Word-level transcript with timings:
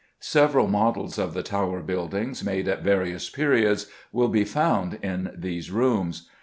Several 0.19 0.67
models 0.67 1.19
of 1.19 1.35
the 1.35 1.43
Tower 1.43 1.79
buildings, 1.83 2.43
made 2.43 2.67
at 2.67 2.81
various 2.81 3.29
periods, 3.29 3.85
will 4.11 4.29
be 4.29 4.43
found 4.43 4.95
in 5.03 5.29
these 5.37 5.69
rooms. 5.69 6.27